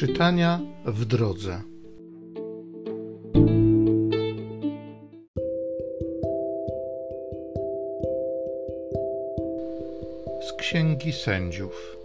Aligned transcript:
Czytania 0.00 0.60
w 0.84 1.04
drodze. 1.04 1.62
Z 10.48 10.52
Księgi 10.58 11.12
Sędziów. 11.12 11.96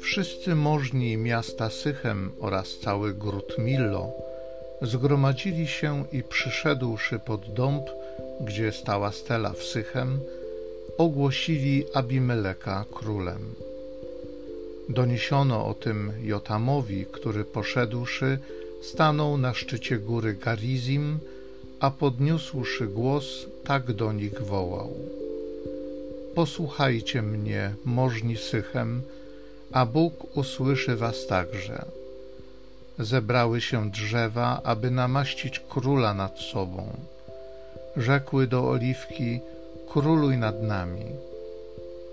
Wszyscy 0.00 0.54
możni 0.54 1.16
miasta 1.16 1.70
Sychem 1.70 2.32
oraz 2.40 2.78
cały 2.78 3.14
gród 3.14 3.58
Millo 3.58 4.12
zgromadzili 4.82 5.66
się 5.66 6.04
i 6.12 6.22
przyszedłszy 6.22 7.18
pod 7.18 7.54
dąb, 7.54 7.84
gdzie 8.40 8.72
stała 8.72 9.12
stela 9.12 9.52
w 9.52 9.62
Sychem, 9.62 10.20
ogłosili 10.98 11.84
Abimeleka 11.94 12.84
królem. 12.94 13.54
Doniesiono 14.88 15.66
o 15.66 15.74
tym 15.74 16.12
Jotamowi, 16.22 17.06
który 17.12 17.44
poszedłszy, 17.44 18.38
stanął 18.82 19.36
na 19.36 19.54
szczycie 19.54 19.98
góry 19.98 20.34
Garizim, 20.34 21.18
a 21.80 21.90
podniósłszy 21.90 22.86
głos, 22.86 23.46
tak 23.64 23.92
do 23.92 24.12
nich 24.12 24.42
wołał. 24.42 24.90
Posłuchajcie 26.34 27.22
mnie, 27.22 27.74
możni 27.84 28.36
Sychem, 28.36 29.02
a 29.72 29.86
Bóg 29.86 30.36
usłyszy 30.36 30.96
was 30.96 31.26
także. 31.26 31.84
Zebrały 32.98 33.60
się 33.60 33.90
drzewa, 33.90 34.60
aby 34.64 34.90
namaścić 34.90 35.60
króla 35.68 36.14
nad 36.14 36.38
sobą. 36.38 36.96
Rzekły 37.96 38.46
do 38.46 38.68
oliwki, 38.68 39.40
króluj 39.88 40.36
nad 40.36 40.62
nami. 40.62 41.04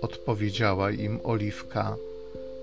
Odpowiedziała 0.00 0.90
im 0.90 1.20
oliwka, 1.24 1.96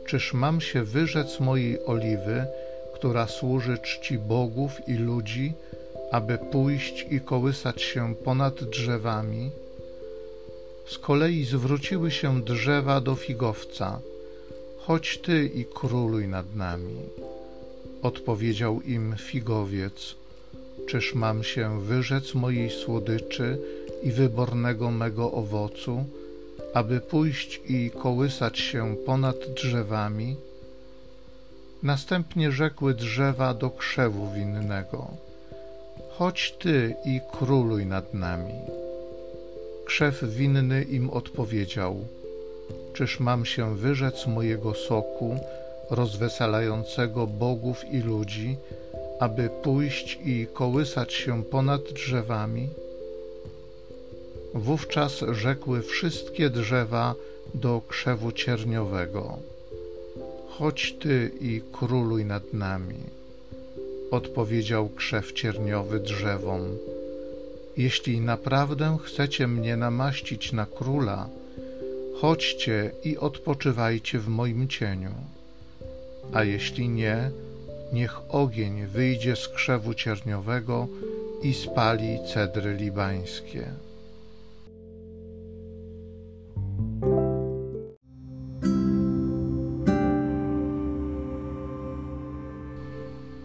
Czyż 0.09 0.33
mam 0.33 0.61
się 0.61 0.83
wyrzec 0.83 1.39
mojej 1.39 1.85
oliwy, 1.85 2.45
która 2.93 3.27
służy 3.27 3.77
czci 3.77 4.17
bogów 4.17 4.71
i 4.87 4.93
ludzi, 4.93 5.53
aby 6.11 6.37
pójść 6.37 7.05
i 7.09 7.19
kołysać 7.21 7.81
się 7.81 8.15
ponad 8.15 8.63
drzewami? 8.63 9.51
Z 10.87 10.97
kolei 10.97 11.45
zwróciły 11.45 12.11
się 12.11 12.41
drzewa 12.41 13.01
do 13.01 13.15
figowca: 13.15 13.99
Chodź 14.77 15.17
ty 15.17 15.45
i 15.45 15.65
króluj 15.65 16.27
nad 16.27 16.55
nami. 16.55 16.99
Odpowiedział 18.01 18.81
im 18.81 19.15
figowiec: 19.17 20.15
Czyż 20.87 21.15
mam 21.15 21.43
się 21.43 21.81
wyrzec 21.81 22.33
mojej 22.33 22.69
słodyczy 22.69 23.57
i 24.03 24.11
wybornego 24.11 24.91
mego 24.91 25.31
owocu? 25.31 26.05
Aby 26.73 27.01
pójść 27.01 27.61
i 27.67 27.91
kołysać 27.91 28.59
się 28.59 28.95
ponad 29.05 29.35
drzewami. 29.55 30.35
Następnie 31.83 32.51
rzekły 32.51 32.93
drzewa 32.93 33.53
do 33.53 33.69
krzewu 33.69 34.31
winnego: 34.31 35.07
Chodź 36.09 36.53
ty 36.59 36.95
i 37.05 37.21
króluj 37.31 37.85
nad 37.85 38.13
nami. 38.13 38.53
Krzew 39.85 40.23
winny 40.23 40.83
im 40.83 41.09
odpowiedział: 41.09 41.95
Czyż 42.93 43.19
mam 43.19 43.45
się 43.45 43.75
wyrzec 43.75 44.27
mojego 44.27 44.73
soku, 44.73 45.37
rozweselającego 45.89 47.27
bogów 47.27 47.93
i 47.93 47.99
ludzi, 47.99 48.57
aby 49.19 49.49
pójść 49.63 50.19
i 50.25 50.47
kołysać 50.53 51.13
się 51.13 51.43
ponad 51.43 51.81
drzewami? 51.93 52.69
Wówczas 54.53 55.23
rzekły 55.31 55.81
wszystkie 55.81 56.49
drzewa 56.49 57.15
do 57.53 57.81
krzewu 57.87 58.31
cierniowego: 58.31 59.37
Chodź 60.49 60.95
ty 60.99 61.31
i 61.41 61.61
króluj 61.71 62.25
nad 62.25 62.53
nami. 62.53 62.99
Odpowiedział 64.11 64.89
krzew 64.89 65.33
cierniowy 65.33 65.99
drzewom: 65.99 66.61
Jeśli 67.77 68.21
naprawdę 68.21 68.97
chcecie 69.03 69.47
mnie 69.47 69.77
namaścić 69.77 70.51
na 70.51 70.65
króla, 70.65 71.29
chodźcie 72.21 72.91
i 73.03 73.17
odpoczywajcie 73.17 74.19
w 74.19 74.27
moim 74.27 74.67
cieniu. 74.67 75.13
A 76.33 76.43
jeśli 76.43 76.89
nie, 76.89 77.31
niech 77.93 78.19
ogień 78.29 78.85
wyjdzie 78.85 79.35
z 79.35 79.47
krzewu 79.47 79.93
cierniowego 79.93 80.87
i 81.43 81.53
spali 81.53 82.19
cedry 82.33 82.73
libańskie. 82.73 83.88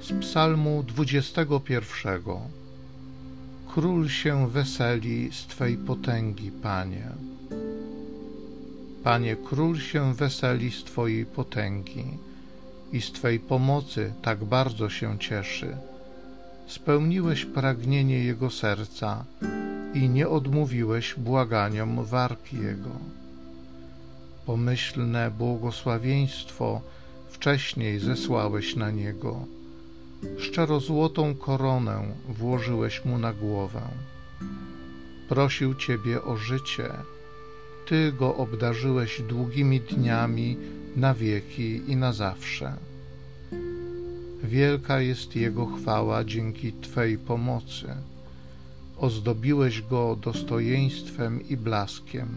Z 0.05 0.13
Psalmu 0.21 0.83
21. 0.83 2.23
Król 3.69 4.09
się 4.09 4.49
weseli 4.49 5.33
z 5.33 5.47
Twej 5.47 5.77
potęgi, 5.77 6.51
Panie. 6.51 7.09
Panie, 9.05 9.37
król 9.37 9.79
się 9.79 10.15
weseli 10.15 10.71
z 10.71 10.85
Twojej 10.85 11.27
potęgi 11.27 12.05
i 12.93 13.01
z 13.01 13.13
Twej 13.13 13.41
pomocy 13.41 14.13
tak 14.23 14.45
bardzo 14.45 14.89
się 14.91 15.19
cieszy. 15.19 15.77
Spełniłeś 16.67 17.45
pragnienie 17.45 18.25
jego 18.25 18.51
serca 18.51 19.25
i 19.95 20.09
nie 20.09 20.29
odmówiłeś 20.29 21.15
błaganiom 21.15 22.05
warki 22.05 22.57
jego. 22.57 22.97
Pomyślne 24.47 25.31
błogosławieństwo 25.31 26.81
wcześniej 27.29 27.99
zesłałeś 27.99 28.77
na 28.77 28.91
niego 28.91 29.47
szczerozłotą 30.39 31.35
koronę 31.35 32.15
włożyłeś 32.29 33.05
mu 33.05 33.19
na 33.19 33.33
głowę. 33.33 33.83
Prosił 35.29 35.75
Ciebie 35.75 36.23
o 36.23 36.37
życie, 36.37 36.91
Ty 37.87 38.13
go 38.13 38.37
obdarzyłeś 38.37 39.23
długimi 39.23 39.81
dniami 39.81 40.57
na 40.97 41.15
wieki 41.15 41.83
i 41.91 41.97
na 41.97 42.13
zawsze. 42.13 42.77
Wielka 44.45 45.01
jest 45.01 45.37
Jego 45.37 45.67
chwała 45.67 46.25
dzięki 46.25 46.73
Twej 46.73 47.19
pomocy. 47.19 47.87
Ozdobiłeś 48.99 49.83
go 49.83 50.17
dostojeństwem 50.17 51.49
i 51.49 51.57
blaskiem, 51.57 52.29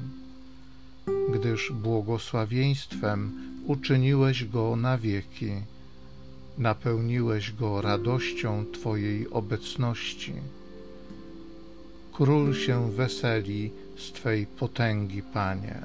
gdyż 1.33 1.71
błogosławieństwem 1.71 3.31
uczyniłeś 3.65 4.45
go 4.45 4.75
na 4.75 4.97
wieki 4.97 5.51
napełniłeś 6.57 7.51
go 7.51 7.81
radością 7.81 8.65
Twojej 8.73 9.29
obecności. 9.29 10.33
Król 12.13 12.55
się 12.55 12.91
weseli 12.91 13.71
z 13.97 14.11
Twej 14.11 14.45
potęgi, 14.45 15.21
Panie. 15.21 15.81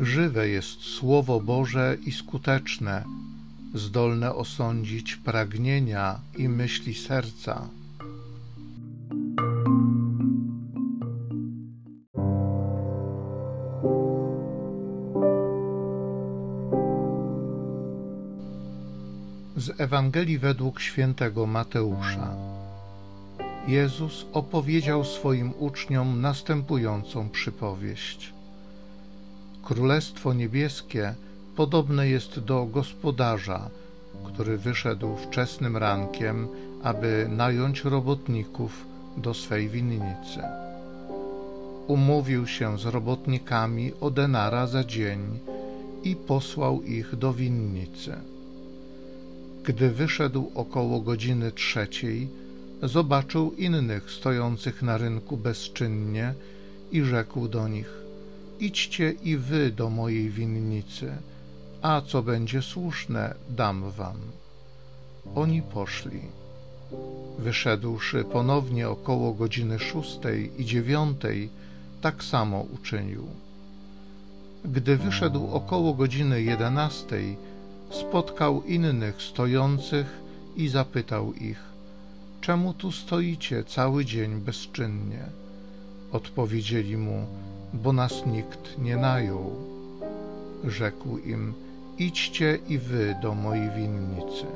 Żywe 0.00 0.48
jest 0.48 0.80
Słowo 0.80 1.40
Boże 1.40 1.96
i 2.06 2.12
skuteczne, 2.12 3.04
zdolne 3.74 4.34
osądzić 4.34 5.16
pragnienia 5.16 6.20
i 6.38 6.48
myśli 6.48 6.94
serca. 6.94 7.68
Ewangelii 19.86 20.38
według 20.38 20.80
świętego 20.80 21.46
Mateusza. 21.46 22.34
Jezus 23.68 24.26
opowiedział 24.32 25.04
swoim 25.04 25.52
uczniom 25.58 26.20
następującą 26.20 27.28
przypowieść. 27.28 28.32
Królestwo 29.62 30.32
niebieskie 30.32 31.14
podobne 31.56 32.08
jest 32.08 32.40
do 32.40 32.64
gospodarza, 32.64 33.70
który 34.24 34.58
wyszedł 34.58 35.16
wczesnym 35.16 35.76
rankiem, 35.76 36.48
aby 36.82 37.28
nająć 37.30 37.84
robotników 37.84 38.86
do 39.16 39.34
swej 39.34 39.68
winnicy. 39.68 40.42
Umówił 41.86 42.46
się 42.46 42.78
z 42.78 42.84
robotnikami 42.84 43.92
o 44.00 44.10
denara 44.10 44.66
za 44.66 44.84
dzień 44.84 45.38
i 46.04 46.16
posłał 46.16 46.82
ich 46.82 47.16
do 47.16 47.32
winnicy. 47.32 48.35
Gdy 49.66 49.90
wyszedł 49.90 50.50
około 50.54 51.00
godziny 51.00 51.52
trzeciej, 51.52 52.28
zobaczył 52.82 53.52
innych 53.52 54.10
stojących 54.10 54.82
na 54.82 54.98
rynku 54.98 55.36
bezczynnie 55.36 56.34
i 56.92 57.02
rzekł 57.02 57.48
do 57.48 57.68
nich: 57.68 57.90
Idźcie 58.60 59.10
i 59.10 59.36
wy 59.36 59.70
do 59.70 59.90
mojej 59.90 60.30
winnicy, 60.30 61.12
a 61.82 62.00
co 62.00 62.22
będzie 62.22 62.62
słuszne, 62.62 63.34
dam 63.50 63.90
wam. 63.90 64.16
Oni 65.34 65.62
poszli. 65.62 66.20
Wyszedłszy 67.38 68.24
ponownie 68.24 68.88
około 68.88 69.34
godziny 69.34 69.78
szóstej 69.78 70.60
i 70.60 70.64
dziewiątej, 70.64 71.48
tak 72.00 72.24
samo 72.24 72.66
uczynił. 72.74 73.26
Gdy 74.64 74.96
wyszedł 74.96 75.46
około 75.52 75.94
godziny 75.94 76.42
jedenastej, 76.42 77.36
spotkał 77.90 78.62
innych 78.62 79.22
stojących 79.22 80.06
i 80.56 80.68
zapytał 80.68 81.32
ich: 81.32 81.60
Czemu 82.40 82.74
tu 82.74 82.92
stoicie 82.92 83.64
cały 83.64 84.04
dzień 84.04 84.40
bezczynnie? 84.40 85.24
Odpowiedzieli 86.12 86.96
mu: 86.96 87.26
Bo 87.74 87.92
nas 87.92 88.26
nikt 88.26 88.78
nie 88.78 88.96
najął. 88.96 89.50
Rzekł 90.64 91.18
im: 91.18 91.54
Idźcie 91.98 92.58
i 92.68 92.78
wy 92.78 93.16
do 93.22 93.34
mojej 93.34 93.70
winnicy. 93.70 94.46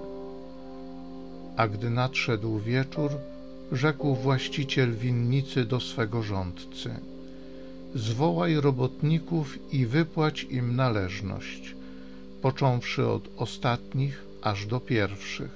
A 1.57 1.69
gdy 1.69 1.91
nadszedł 1.91 2.59
wieczór, 2.59 3.11
rzekł 3.73 4.15
właściciel 4.15 4.95
winnicy 4.95 5.65
do 5.65 5.81
swego 5.81 6.23
rządcy: 6.23 6.95
Zwołaj 7.95 8.55
robotników 8.55 9.73
i 9.73 9.87
wypłać 9.87 10.47
im 10.51 10.77
należność, 10.77 11.75
począwszy 12.43 13.09
od 13.09 13.29
ostatnich 13.37 14.25
aż 14.43 14.67
do 14.67 14.81
pierwszych. 14.81 15.51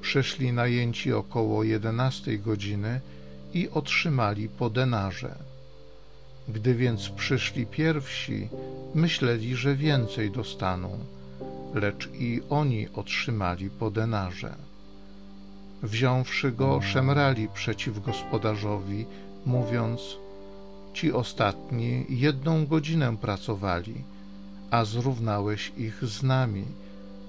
Przyszli 0.00 0.52
najęci 0.52 1.12
około 1.12 1.64
jedenastej 1.64 2.40
godziny 2.40 3.00
i 3.54 3.68
otrzymali 3.68 4.48
po 4.48 4.70
denarze. 4.70 5.34
Gdy 6.48 6.74
więc 6.74 7.08
przyszli 7.08 7.66
pierwsi, 7.66 8.48
myśleli, 8.94 9.56
że 9.56 9.76
więcej 9.76 10.30
dostaną, 10.30 10.98
lecz 11.74 12.08
i 12.14 12.42
oni 12.50 12.88
otrzymali 12.94 13.70
po 13.70 13.90
denarze. 13.90 14.54
Wziąwszy 15.82 16.52
go, 16.52 16.80
szemrali 16.82 17.48
przeciw 17.48 18.04
gospodarzowi, 18.04 19.06
mówiąc: 19.46 20.00
Ci 20.94 21.12
ostatni 21.12 22.06
jedną 22.08 22.66
godzinę 22.66 23.16
pracowali, 23.16 24.04
a 24.70 24.84
zrównałeś 24.84 25.72
ich 25.76 26.04
z 26.04 26.22
nami, 26.22 26.64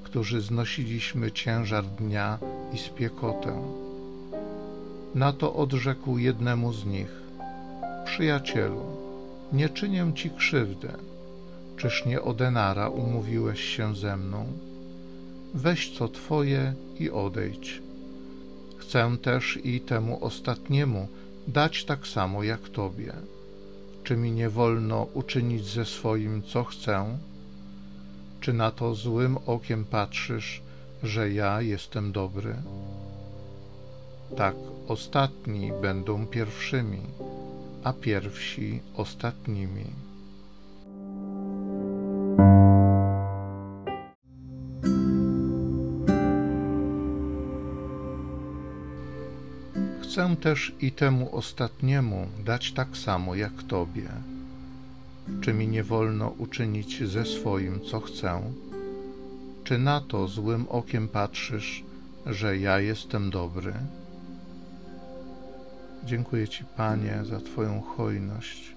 którzy 0.03 0.41
znosiliśmy 0.41 1.31
ciężar 1.31 1.85
dnia 1.85 2.39
i 2.73 2.77
spiekotę. 2.77 3.61
Na 5.15 5.33
to 5.33 5.55
odrzekł 5.55 6.17
jednemu 6.17 6.73
z 6.73 6.85
nich: 6.85 7.11
Przyjacielu, 8.05 8.85
nie 9.53 9.69
czynię 9.69 10.11
ci 10.15 10.29
krzywdę. 10.29 10.93
Czyż 11.77 12.05
nie 12.05 12.21
o 12.21 12.33
denara 12.33 12.89
umówiłeś 12.89 13.63
się 13.63 13.95
ze 13.95 14.17
mną? 14.17 14.45
Weź 15.53 15.97
co 15.97 16.07
twoje 16.07 16.73
i 16.99 17.09
odejdź. 17.09 17.81
Chcę 18.77 19.17
też 19.21 19.59
i 19.63 19.81
temu 19.81 20.23
ostatniemu 20.25 21.07
dać 21.47 21.85
tak 21.85 22.07
samo 22.07 22.43
jak 22.43 22.69
tobie. 22.69 23.13
Czy 24.03 24.17
mi 24.17 24.31
nie 24.31 24.49
wolno 24.49 25.07
uczynić 25.13 25.65
ze 25.65 25.85
swoim, 25.85 26.43
co 26.43 26.63
chcę? 26.63 27.17
Czy 28.41 28.53
na 28.53 28.71
to 28.71 28.95
złym 28.95 29.37
okiem 29.45 29.85
patrzysz, 29.85 30.61
że 31.03 31.31
ja 31.31 31.61
jestem 31.61 32.11
dobry? 32.11 32.55
Tak 34.37 34.55
ostatni 34.87 35.71
będą 35.81 36.27
pierwszymi, 36.27 37.01
a 37.83 37.93
pierwsi 37.93 38.81
ostatnimi. 38.95 39.85
Chcę 50.01 50.35
też 50.35 50.73
i 50.79 50.91
temu 50.91 51.35
ostatniemu 51.35 52.27
dać 52.45 52.71
tak 52.71 52.97
samo 52.97 53.35
jak 53.35 53.63
Tobie. 53.63 54.38
Czy 55.41 55.53
mi 55.53 55.67
nie 55.67 55.83
wolno 55.83 56.29
uczynić 56.37 57.03
ze 57.03 57.25
swoim, 57.25 57.79
co 57.81 57.99
chcę? 57.99 58.41
Czy 59.63 59.77
na 59.77 60.01
to 60.01 60.27
złym 60.27 60.65
okiem 60.69 61.07
patrzysz, 61.07 61.83
że 62.25 62.57
ja 62.57 62.79
jestem 62.79 63.29
dobry? 63.29 63.73
Dziękuję 66.05 66.47
Ci, 66.47 66.63
Panie, 66.77 67.19
za 67.23 67.39
Twoją 67.39 67.81
hojność. 67.81 68.75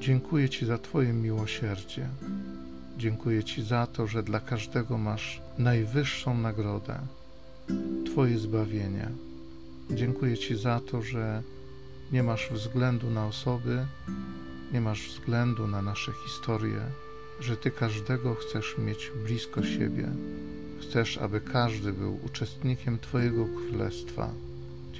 Dziękuję 0.00 0.48
Ci 0.48 0.66
za 0.66 0.78
Twoje 0.78 1.12
miłosierdzie. 1.12 2.08
Dziękuję 2.98 3.44
Ci 3.44 3.62
za 3.62 3.86
to, 3.86 4.06
że 4.06 4.22
dla 4.22 4.40
każdego 4.40 4.98
masz 4.98 5.42
najwyższą 5.58 6.38
nagrodę 6.38 6.98
Twoje 8.06 8.38
zbawienie. 8.38 9.08
Dziękuję 9.90 10.38
Ci 10.38 10.56
za 10.56 10.80
to, 10.80 11.02
że 11.02 11.42
nie 12.12 12.22
masz 12.22 12.48
względu 12.50 13.10
na 13.10 13.26
osoby, 13.26 13.86
nie 14.72 14.80
masz 14.80 15.08
względu 15.08 15.66
na 15.66 15.82
nasze 15.82 16.12
historie, 16.12 16.80
że 17.40 17.56
Ty 17.56 17.70
każdego 17.70 18.34
chcesz 18.34 18.78
mieć 18.78 19.10
blisko 19.24 19.62
siebie. 19.62 20.08
Chcesz, 20.80 21.18
aby 21.18 21.40
każdy 21.40 21.92
był 21.92 22.18
uczestnikiem 22.26 22.98
Twojego 22.98 23.46
królestwa. 23.46 24.30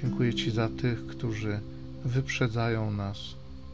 Dziękuję 0.01 0.33
Ci 0.33 0.51
za 0.51 0.69
tych, 0.69 1.07
którzy 1.07 1.59
wyprzedzają 2.05 2.91
nas 2.91 3.17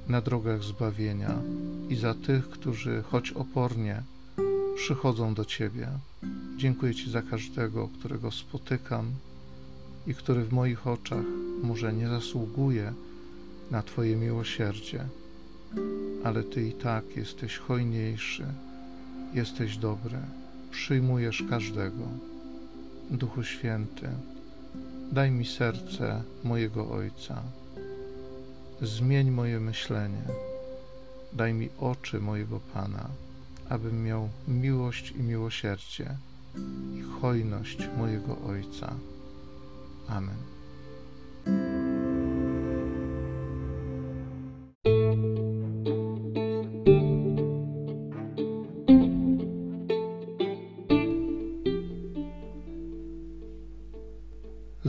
na 0.08 0.22
drogach 0.22 0.64
zbawienia 0.64 1.42
i 1.90 1.96
za 1.96 2.14
tych, 2.14 2.50
którzy 2.50 3.04
choć 3.12 3.32
opornie 3.32 4.04
przychodzą 4.76 5.34
do 5.34 5.46
Ciebie. 5.46 5.88
Dziękuję 6.58 6.96
Ci 6.96 7.12
za 7.12 7.22
każdego, 7.22 7.90
którego 8.00 8.32
spotykam 8.32 9.12
i 10.08 10.16
który 10.16 10.44
w 10.44 10.54
moich 10.54 10.88
oczach 10.88 11.26
może 11.64 11.94
nie 11.94 12.08
zasługuje 12.08 12.94
na 13.72 13.82
Twoje 13.82 14.16
miłosierdzie, 14.16 15.06
ale 16.24 16.44
Ty 16.44 16.68
i 16.68 16.74
tak 16.74 17.18
jesteś 17.18 17.58
hojniejszy, 17.58 18.46
jesteś 19.34 19.78
dobry, 19.78 20.18
przyjmujesz 20.72 21.44
każdego. 21.50 22.04
Duchu 23.12 23.44
Święty, 23.44 24.10
daj 25.12 25.32
mi 25.32 25.46
serce 25.46 26.24
mojego 26.44 26.90
Ojca, 26.90 27.42
zmień 28.82 29.32
moje 29.32 29.60
myślenie, 29.60 30.24
daj 31.34 31.54
mi 31.54 31.70
oczy 31.80 32.20
mojego 32.20 32.60
Pana, 32.74 33.10
abym 33.70 34.04
miał 34.04 34.30
miłość 34.48 35.12
i 35.12 35.24
miłosierdzie 35.24 36.18
i 36.96 37.02
hojność 37.02 37.78
mojego 37.98 38.38
Ojca. 38.48 38.94
Amen. 40.08 40.57